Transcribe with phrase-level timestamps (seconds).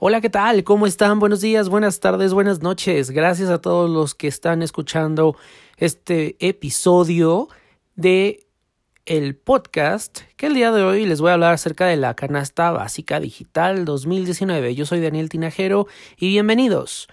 [0.00, 0.62] Hola, ¿qué tal?
[0.62, 1.18] ¿Cómo están?
[1.18, 3.10] Buenos días, buenas tardes, buenas noches.
[3.10, 5.36] Gracias a todos los que están escuchando
[5.76, 7.48] este episodio
[7.96, 8.46] de
[9.06, 12.70] el podcast que el día de hoy les voy a hablar acerca de la canasta
[12.70, 14.76] básica digital 2019.
[14.76, 17.08] Yo soy Daniel Tinajero y bienvenidos.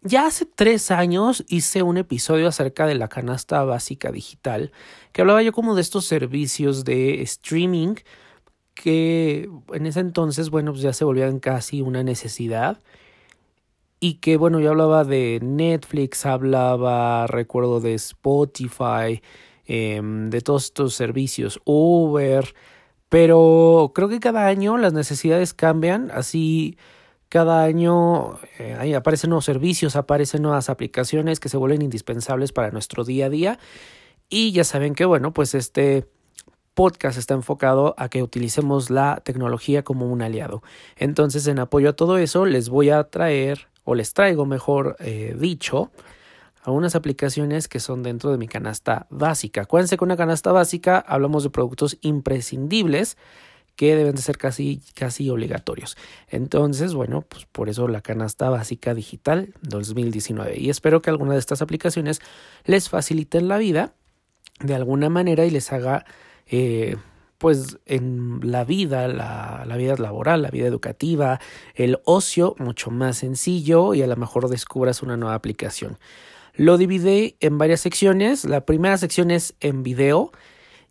[0.00, 4.72] Ya hace tres años hice un episodio acerca de la canasta básica digital
[5.12, 7.96] que hablaba yo como de estos servicios de streaming
[8.74, 12.80] que en ese entonces, bueno, pues ya se volvían casi una necesidad.
[14.00, 19.22] Y que, bueno, yo hablaba de Netflix, hablaba, recuerdo, de Spotify,
[19.66, 22.54] em, de todos estos servicios, Uber,
[23.08, 26.78] pero creo que cada año las necesidades cambian, así
[27.28, 32.70] cada año eh, ahí aparecen nuevos servicios, aparecen nuevas aplicaciones que se vuelven indispensables para
[32.70, 33.58] nuestro día a día.
[34.28, 36.06] Y ya saben que, bueno, pues este
[36.74, 40.62] podcast está enfocado a que utilicemos la tecnología como un aliado.
[40.96, 45.36] Entonces, en apoyo a todo eso, les voy a traer, o les traigo, mejor eh,
[45.38, 45.90] dicho,
[46.62, 49.62] algunas aplicaciones que son dentro de mi canasta básica.
[49.62, 53.16] Acuérdense que una canasta básica hablamos de productos imprescindibles
[53.76, 55.96] que deben de ser casi, casi obligatorios.
[56.28, 60.58] Entonces, bueno, pues por eso la canasta básica digital 2019.
[60.58, 62.20] Y espero que alguna de estas aplicaciones
[62.64, 63.94] les faciliten la vida
[64.60, 66.04] de alguna manera y les haga
[66.52, 66.96] eh,
[67.38, 71.40] pues en la vida, la, la, vida laboral, la vida educativa,
[71.74, 75.98] el ocio mucho más sencillo y a lo mejor descubras una nueva aplicación.
[76.54, 78.44] Lo dividí en varias secciones.
[78.44, 80.30] La primera sección es en video.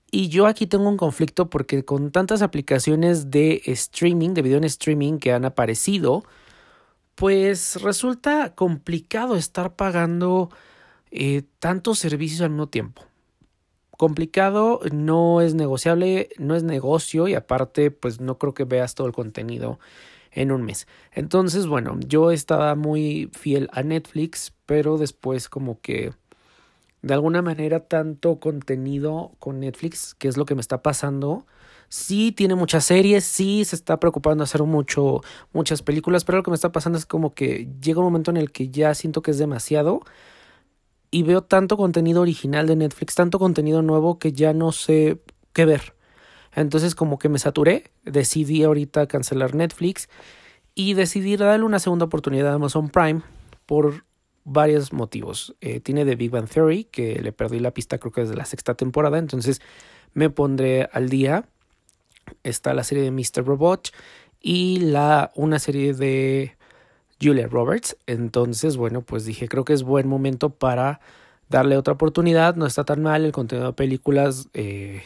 [0.09, 4.65] Y yo aquí tengo un conflicto porque con tantas aplicaciones de streaming, de video en
[4.65, 6.25] streaming que han aparecido,
[7.15, 10.49] pues resulta complicado estar pagando
[11.11, 13.03] eh, tantos servicios al mismo tiempo
[14.01, 19.05] complicado, no es negociable, no es negocio y aparte pues no creo que veas todo
[19.05, 19.79] el contenido
[20.31, 20.87] en un mes.
[21.11, 26.13] Entonces, bueno, yo estaba muy fiel a Netflix, pero después como que
[27.03, 31.45] de alguna manera tanto contenido con Netflix, que es lo que me está pasando.
[31.87, 35.21] Sí tiene muchas series, sí se está preocupando de hacer mucho,
[35.53, 38.37] muchas películas, pero lo que me está pasando es como que llega un momento en
[38.37, 40.01] el que ya siento que es demasiado
[41.11, 45.21] y veo tanto contenido original de Netflix, tanto contenido nuevo que ya no sé
[45.53, 45.93] qué ver.
[46.53, 50.09] Entonces como que me saturé, decidí ahorita cancelar Netflix
[50.73, 53.21] y decidí darle una segunda oportunidad a Amazon Prime
[53.65, 54.05] por
[54.43, 55.55] varios motivos.
[55.61, 58.45] Eh, tiene The Big Bang Theory, que le perdí la pista creo que desde la
[58.45, 59.61] sexta temporada, entonces
[60.13, 61.45] me pondré al día.
[62.43, 63.45] Está la serie de Mr.
[63.45, 63.89] Robot
[64.39, 66.55] y la, una serie de
[67.21, 67.97] Julia Roberts.
[68.07, 70.99] Entonces, bueno, pues dije, creo que es buen momento para
[71.49, 72.55] darle otra oportunidad.
[72.55, 74.49] No está tan mal el contenido de películas.
[74.53, 75.03] Eh,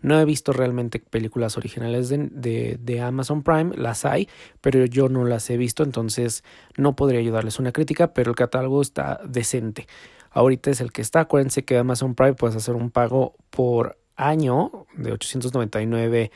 [0.00, 4.28] no he visto realmente películas originales de, de, Amazon Prime, las hay,
[4.60, 6.44] pero yo no las he visto, entonces
[6.76, 9.88] no podría ayudarles una crítica, pero el catálogo está decente.
[10.30, 11.20] Ahorita es el que está.
[11.20, 16.30] Acuérdense que Amazon Prime puedes hacer un pago por año de 899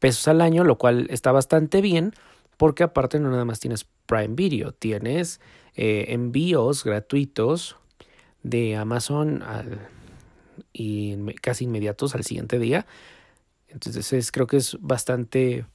[0.00, 2.14] pesos al año, lo cual está bastante bien
[2.56, 5.40] porque aparte no nada más tienes Prime Video, tienes
[5.74, 7.76] eh, envíos gratuitos
[8.42, 9.42] de Amazon
[10.72, 12.86] y casi inmediatos al siguiente día.
[13.68, 15.66] Entonces creo que es bastante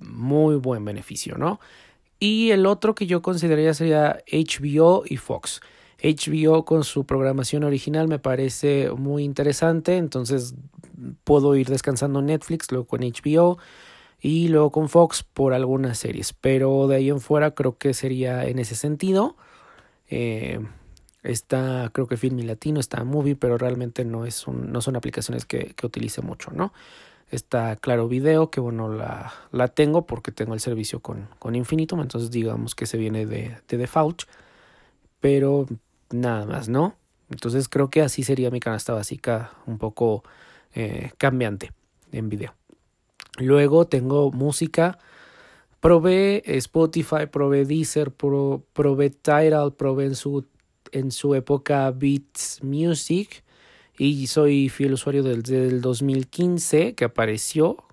[0.00, 1.60] muy buen beneficio, ¿no?
[2.18, 5.60] Y el otro que yo consideraría sería HBO y Fox.
[6.02, 10.54] HBO con su programación original me parece muy interesante, entonces
[11.24, 13.58] puedo ir descansando en Netflix, luego con HBO
[14.24, 16.32] y luego con Fox por algunas series.
[16.32, 19.36] Pero de ahí en fuera creo que sería en ese sentido.
[20.08, 20.66] Eh,
[21.22, 25.74] está, creo que Film Latino, está Movie, pero realmente no, es no son aplicaciones que,
[25.74, 26.72] que utilice mucho, ¿no?
[27.30, 32.00] Está Claro Video, que bueno, la, la tengo porque tengo el servicio con, con Infinitum,
[32.00, 34.22] entonces digamos que se viene de, de default,
[35.20, 35.66] pero
[36.10, 36.96] nada más, ¿no?
[37.28, 40.24] Entonces creo que así sería mi canasta básica un poco
[40.74, 41.72] eh, cambiante
[42.10, 42.54] en video.
[43.38, 44.98] Luego tengo música.
[45.80, 50.46] Probé Spotify, probé Deezer, probé Tidal, probé en su,
[50.92, 53.44] en su época Beats Music
[53.98, 57.84] y soy fiel usuario del, del 2015 que apareció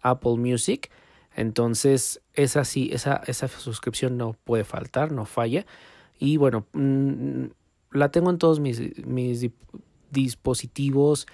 [0.00, 0.90] Apple Music.
[1.34, 5.66] Entonces, esa esa, esa suscripción no puede faltar, no falla.
[6.18, 7.44] Y bueno, mm,
[7.92, 9.50] la tengo en todos mis, mis
[10.10, 11.26] dispositivos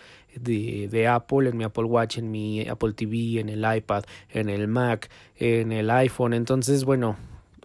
[0.43, 4.69] de, Apple, en mi Apple Watch, en mi Apple TV, en el iPad, en el
[4.69, 6.35] Mac, en el iPhone.
[6.35, 7.17] Entonces, bueno,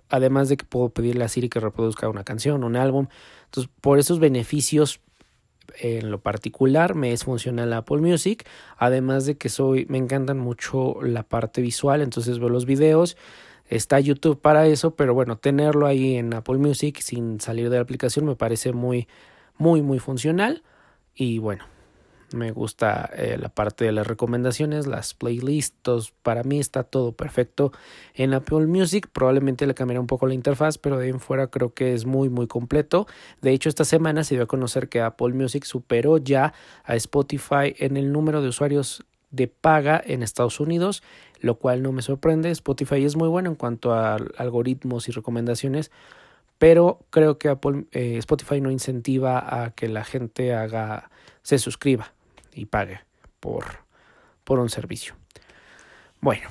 [0.09, 3.07] además de que puedo pedirle a Siri que reproduzca una canción, un álbum.
[3.45, 4.99] Entonces, por esos beneficios
[5.79, 8.45] en lo particular me es funcional Apple Music,
[8.77, 13.15] además de que soy me encantan mucho la parte visual, entonces veo los videos
[13.69, 17.81] está YouTube para eso, pero bueno, tenerlo ahí en Apple Music sin salir de la
[17.81, 19.07] aplicación me parece muy,
[19.57, 20.63] muy, muy funcional.
[21.15, 21.65] Y bueno,
[22.33, 27.71] me gusta eh, la parte de las recomendaciones, las playlists, para mí está todo perfecto
[28.13, 31.47] en Apple Music, probablemente le cambiaré un poco la interfaz, pero de ahí en fuera
[31.47, 33.07] creo que es muy muy completo.
[33.41, 36.53] De hecho, esta semana se dio a conocer que Apple Music superó ya
[36.83, 41.03] a Spotify en el número de usuarios de paga en Estados Unidos,
[41.39, 42.51] lo cual no me sorprende.
[42.51, 45.91] Spotify es muy bueno en cuanto a algoritmos y recomendaciones,
[46.59, 51.09] pero creo que Apple, eh, Spotify no incentiva a que la gente haga
[51.41, 52.13] se suscriba
[52.55, 53.01] y pague
[53.39, 53.65] por,
[54.43, 55.15] por un servicio.
[56.21, 56.49] Bueno,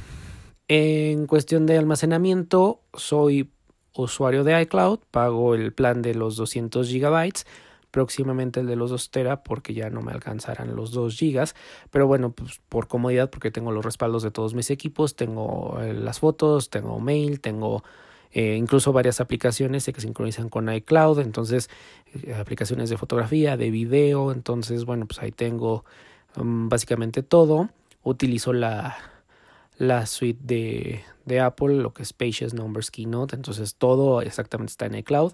[0.69, 3.51] en cuestión de almacenamiento, soy
[3.95, 7.47] usuario de iCloud, pago el plan de los 200 gigabytes,
[7.91, 11.55] próximamente el de los 2 tera porque ya no me alcanzarán los 2 gigas,
[11.91, 15.93] pero bueno, pues por comodidad porque tengo los respaldos de todos mis equipos, tengo eh,
[15.93, 17.85] las fotos, tengo mail, tengo
[18.33, 21.69] eh, incluso varias aplicaciones que sincronizan con iCloud, entonces
[22.15, 25.85] eh, aplicaciones de fotografía, de video, entonces bueno, pues ahí tengo
[26.37, 27.69] um, básicamente todo.
[28.03, 28.97] Utilizo la,
[29.77, 34.87] la suite de, de Apple, lo que es Pages, Numbers, Keynote, entonces todo exactamente está
[34.87, 35.33] en iCloud.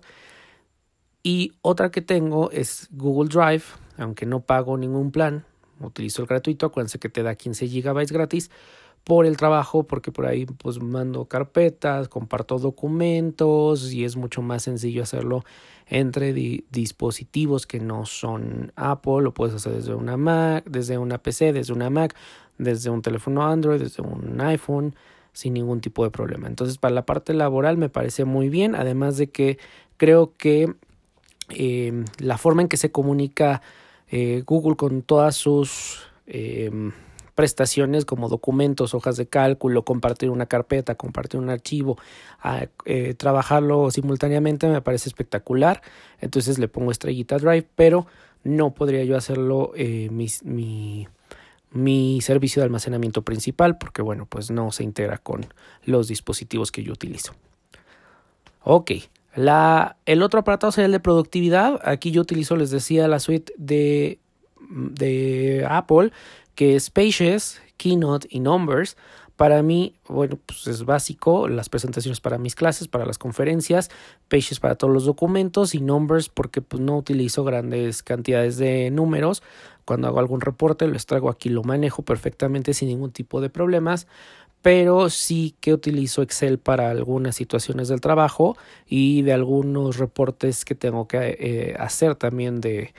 [1.22, 3.64] Y otra que tengo es Google Drive,
[3.96, 5.44] aunque no pago ningún plan,
[5.80, 8.50] utilizo el gratuito, acuérdense que te da 15 GB gratis
[9.04, 14.64] por el trabajo, porque por ahí pues mando carpetas, comparto documentos y es mucho más
[14.64, 15.44] sencillo hacerlo
[15.86, 21.54] entre dispositivos que no son Apple, lo puedes hacer desde una Mac, desde una PC,
[21.54, 22.14] desde una Mac,
[22.58, 24.94] desde un teléfono Android, desde un iPhone,
[25.32, 26.46] sin ningún tipo de problema.
[26.46, 29.58] Entonces, para la parte laboral me parece muy bien, además de que
[29.96, 30.74] creo que
[31.48, 33.62] eh, la forma en que se comunica
[34.10, 36.70] eh, Google con todas sus eh,
[37.38, 41.96] prestaciones como documentos, hojas de cálculo, compartir una carpeta, compartir un archivo,
[42.84, 45.80] eh, trabajarlo simultáneamente me parece espectacular.
[46.20, 48.08] Entonces le pongo estrellita Drive, pero
[48.42, 51.06] no podría yo hacerlo eh, mi,
[51.70, 55.46] mi, servicio de almacenamiento principal porque bueno, pues no se integra con
[55.84, 57.34] los dispositivos que yo utilizo.
[58.64, 58.90] Ok,
[59.36, 61.78] la, el otro apartado sería el de productividad.
[61.84, 64.18] Aquí yo utilizo, les decía, la suite de,
[64.70, 66.10] de Apple
[66.58, 68.96] que es Pages, Keynote y Numbers.
[69.36, 73.92] Para mí, bueno, pues es básico, las presentaciones para mis clases, para las conferencias,
[74.26, 79.44] Pages para todos los documentos y Numbers porque pues no utilizo grandes cantidades de números.
[79.84, 84.08] Cuando hago algún reporte, lo extraigo aquí, lo manejo perfectamente sin ningún tipo de problemas
[84.60, 88.56] pero sí que utilizo Excel para algunas situaciones del trabajo
[88.88, 92.92] y de algunos reportes que tengo que eh, hacer también de,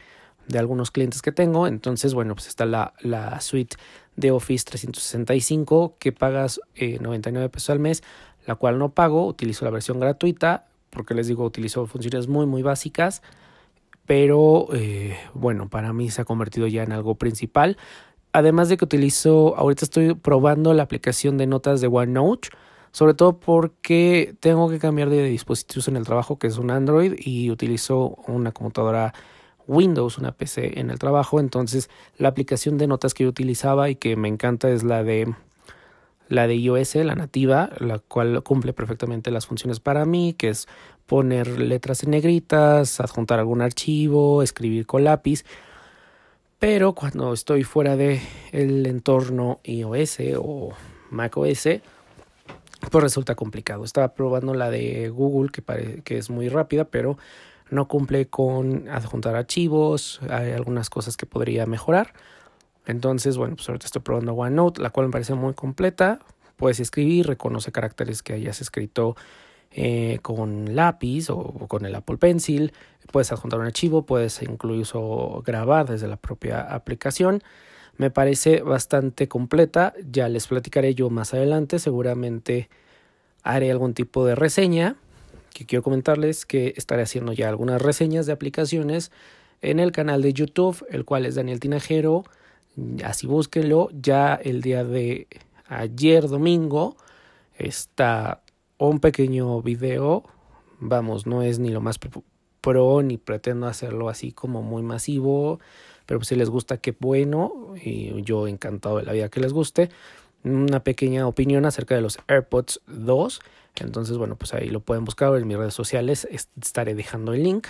[0.50, 1.68] de algunos clientes que tengo.
[1.68, 3.78] Entonces, bueno, pues está la, la suite
[4.18, 8.04] de Office 365 que pagas 99 eh, pesos al mes,
[8.46, 12.62] la cual no pago, utilizo la versión gratuita porque les digo, utilizo funciones muy, muy
[12.62, 13.22] básicas,
[14.06, 17.78] pero eh, bueno, para mí se ha convertido ya en algo principal.
[18.31, 22.50] Además de que utilizo, ahorita estoy probando la aplicación de notas de OneNote,
[22.92, 27.13] sobre todo porque tengo que cambiar de dispositivos en el trabajo, que es un Android,
[27.18, 29.13] y utilizo una computadora
[29.69, 31.39] Windows, una PC en el trabajo.
[31.39, 35.33] Entonces, la aplicación de notas que yo utilizaba y que me encanta es la de
[36.27, 40.67] la de iOS, la nativa, la cual cumple perfectamente las funciones para mí, que es
[41.08, 45.44] poner letras en negritas, adjuntar algún archivo, escribir con lápiz.
[46.60, 50.74] Pero cuando estoy fuera de el entorno iOS o
[51.10, 51.67] macOS,
[52.91, 53.84] pues resulta complicado.
[53.84, 57.17] Estaba probando la de Google, que, que es muy rápida, pero
[57.72, 62.14] no cumple con adjuntar archivos, hay algunas cosas que podría mejorar.
[62.86, 66.20] Entonces, bueno, pues ahorita estoy probando OneNote, la cual me parece muy completa.
[66.58, 69.16] Puedes escribir, reconoce caracteres que hayas escrito
[69.72, 72.74] eh, con lápiz o, con el Apple Pencil.
[73.12, 77.44] Puedes adjuntar un archivo, puedes incluso grabar desde la propia aplicación.
[77.98, 79.94] Me parece bastante completa.
[80.10, 81.78] Ya les platicaré yo más adelante.
[81.78, 82.70] Seguramente
[83.44, 84.96] haré algún tipo de reseña
[85.53, 89.12] que quiero comentarles que estaré haciendo ya algunas reseñas de aplicaciones
[89.62, 92.24] en el canal de YouTube, el cual es Daniel Tinajero.
[93.03, 93.89] Así búsquenlo.
[93.91, 95.27] Ya el día de
[95.68, 96.96] ayer domingo
[97.58, 98.41] está
[98.77, 100.24] un pequeño video.
[100.79, 102.00] Vamos, no es ni lo más
[102.62, 105.60] pro ni pretendo hacerlo así como muy masivo.
[106.06, 107.74] Pero si les gusta, qué bueno.
[107.84, 109.89] Y yo encantado de la vida que les guste.
[110.44, 113.41] Una pequeña opinión acerca de los AirPods 2
[113.76, 116.28] entonces, bueno, pues ahí lo pueden buscar en mis redes sociales.
[116.32, 117.68] Estaré dejando el link.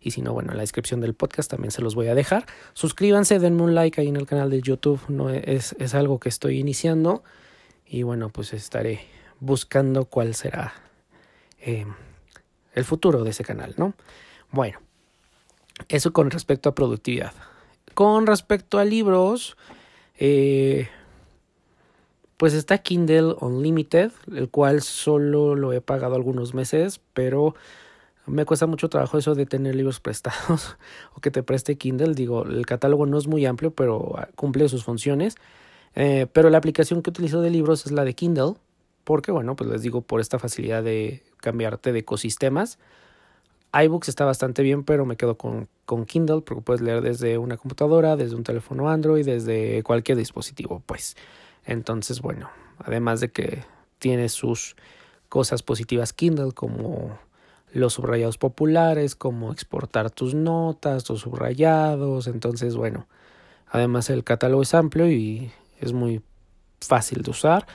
[0.00, 2.46] Y si no, bueno, en la descripción del podcast también se los voy a dejar.
[2.72, 5.00] Suscríbanse, denme un like ahí en el canal de YouTube.
[5.08, 7.22] No es, es algo que estoy iniciando.
[7.86, 9.00] Y bueno, pues estaré
[9.40, 10.72] buscando cuál será
[11.60, 11.86] eh,
[12.74, 13.94] el futuro de ese canal, ¿no?
[14.50, 14.78] Bueno,
[15.88, 17.32] eso con respecto a productividad.
[17.94, 19.56] Con respecto a libros,
[20.18, 20.88] eh,
[22.40, 27.54] pues está Kindle Unlimited, el cual solo lo he pagado algunos meses, pero
[28.24, 30.78] me cuesta mucho trabajo eso de tener libros prestados
[31.14, 32.14] o que te preste Kindle.
[32.14, 35.34] Digo, el catálogo no es muy amplio, pero cumple sus funciones.
[35.94, 38.54] Eh, pero la aplicación que utilizo de libros es la de Kindle,
[39.04, 42.78] porque bueno, pues les digo, por esta facilidad de cambiarte de ecosistemas.
[43.74, 47.58] iBooks está bastante bien, pero me quedo con, con Kindle porque puedes leer desde una
[47.58, 51.16] computadora, desde un teléfono Android, desde cualquier dispositivo, pues.
[51.64, 53.64] Entonces, bueno, además de que
[53.98, 54.76] tiene sus
[55.28, 57.18] cosas positivas Kindle como
[57.72, 63.06] los subrayados populares, como exportar tus notas, tus subrayados, entonces bueno,
[63.68, 66.22] además el catálogo es amplio y es muy
[66.80, 67.66] fácil de usar.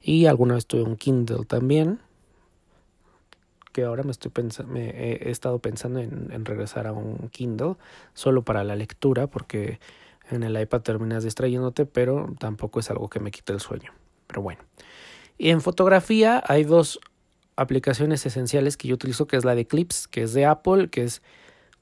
[0.00, 2.00] Y alguna vez tuve un Kindle también
[3.74, 4.30] que ahora me estoy
[4.68, 7.74] me he estado pensando en, en regresar a un Kindle
[8.14, 9.80] solo para la lectura porque
[10.30, 13.92] en el iPad terminas distrayéndote, pero tampoco es algo que me quite el sueño.
[14.26, 14.62] Pero bueno.
[15.36, 17.00] Y en fotografía hay dos
[17.56, 21.04] aplicaciones esenciales que yo utilizo, que es la de Clips, que es de Apple, que
[21.04, 21.22] es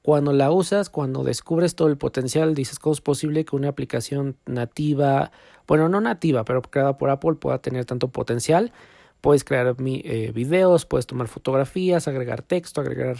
[0.01, 4.35] cuando la usas, cuando descubres todo el potencial, dices cómo es posible que una aplicación
[4.45, 5.31] nativa,
[5.65, 8.73] bueno, no nativa, pero creada por Apple pueda tener tanto potencial.
[9.21, 13.15] Puedes crear eh, videos, puedes tomar fotografías, agregar texto, agregar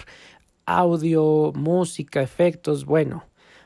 [0.66, 2.84] audio, música, efectos.
[2.84, 3.24] Bueno,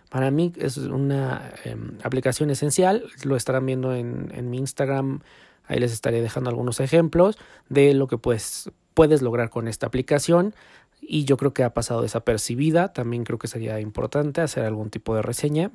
[0.10, 3.04] para mí es una em, aplicación esencial.
[3.24, 5.22] Lo estarán viendo en, en mi Instagram
[5.68, 7.38] Ahí les estaré dejando algunos ejemplos
[7.70, 10.56] de lo que pues, puedes lograr con esta aplicación.
[11.02, 12.94] Y yo creo que ha pasado desapercibida.
[12.94, 15.72] También creo que sería importante hacer algún tipo de reseña.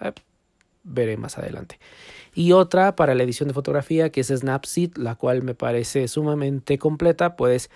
[0.00, 0.12] Eh,
[0.82, 1.78] veré más adelante.
[2.34, 6.78] Y otra para la edición de fotografía que es Snapseed, la cual me parece sumamente
[6.78, 7.36] completa.
[7.36, 7.70] Puedes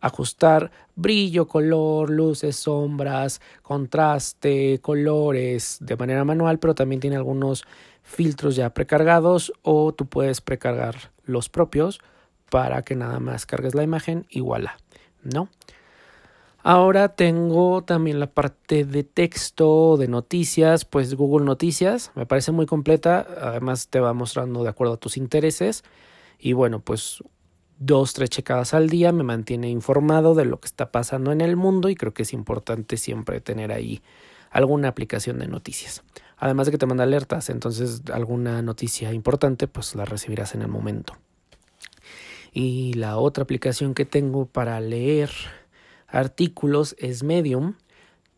[0.00, 7.64] ajustar brillo, color, luces, sombras, contraste, colores de manera manual, pero también tiene algunos
[8.02, 12.00] filtros ya precargados o tú puedes precargar los propios
[12.50, 14.76] para que nada más cargues la imagen y voilà,
[15.22, 15.48] ¿no?
[16.62, 22.66] Ahora tengo también la parte de texto, de noticias, pues Google Noticias, me parece muy
[22.66, 25.84] completa, además te va mostrando de acuerdo a tus intereses
[26.38, 27.22] y bueno, pues
[27.80, 31.56] dos, tres checadas al día me mantiene informado de lo que está pasando en el
[31.56, 34.02] mundo y creo que es importante siempre tener ahí
[34.50, 36.04] alguna aplicación de noticias.
[36.36, 40.68] Además de que te manda alertas, entonces alguna noticia importante pues la recibirás en el
[40.68, 41.16] momento.
[42.52, 45.30] Y la otra aplicación que tengo para leer
[46.06, 47.74] artículos es Medium,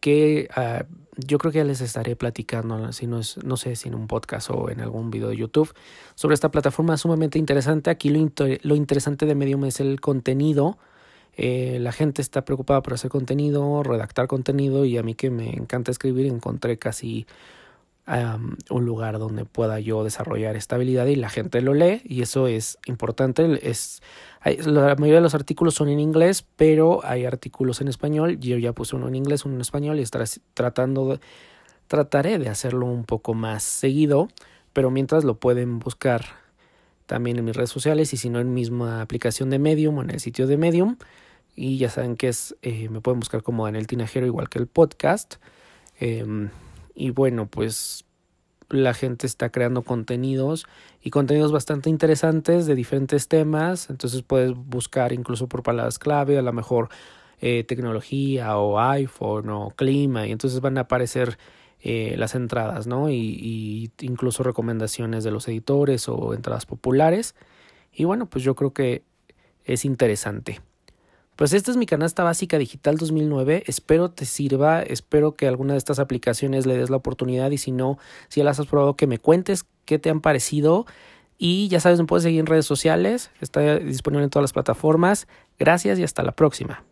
[0.01, 0.85] que uh,
[1.17, 4.07] yo creo que ya les estaré platicando, si no, es, no sé si en un
[4.07, 5.73] podcast o en algún video de YouTube,
[6.15, 7.91] sobre esta plataforma sumamente interesante.
[7.91, 8.31] Aquí lo,
[8.63, 10.79] lo interesante de Medium es el contenido
[11.37, 15.51] eh, la gente está preocupada por hacer contenido, redactar contenido y a mí que me
[15.51, 17.27] encanta escribir encontré casi
[18.07, 22.49] un lugar donde pueda yo desarrollar esta habilidad y la gente lo lee y eso
[22.49, 23.69] es importante.
[23.69, 24.03] Es,
[24.45, 28.41] la mayoría de los artículos son en inglés, pero hay artículos en español.
[28.41, 31.19] Yo ya puse uno en inglés, uno en español y estaré tratando
[31.93, 34.29] trataré de hacerlo un poco más seguido,
[34.73, 36.25] pero mientras lo pueden buscar
[37.05, 40.09] también en mis redes sociales y si no en misma aplicación de Medium o en
[40.09, 40.97] el sitio de Medium.
[41.55, 44.69] Y ya saben que es, eh, me pueden buscar como Daniel Tinajero, igual que el
[44.69, 45.35] podcast.
[46.01, 46.49] Em,
[46.95, 48.05] y bueno, pues
[48.73, 50.67] la gente está creando contenidos
[51.03, 53.91] y contenidos bastante interesantes de diferentes temas.
[53.91, 56.89] Entonces puedes buscar incluso por palabras clave, a lo mejor
[57.41, 60.27] eh, tecnología o iPhone o clima.
[60.27, 61.39] Y entonces van a aparecer
[61.81, 63.11] eh, las entradas, ¿no?
[63.11, 67.35] Y, y, incluso recomendaciones de los editores o entradas populares.
[67.93, 69.03] Y bueno, pues yo creo que
[69.65, 70.61] es interesante.
[71.43, 73.65] Pues esta es mi canasta básica digital 2009.
[73.67, 77.73] Espero te sirva, espero que alguna de estas aplicaciones le des la oportunidad y si
[77.73, 80.87] no, si ya las has probado, que me cuentes qué te han parecido.
[81.39, 85.27] Y ya sabes, me puedes seguir en redes sociales, está disponible en todas las plataformas.
[85.59, 86.85] Gracias y hasta la próxima.